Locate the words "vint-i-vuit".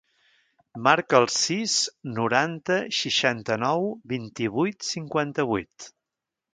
4.17-4.93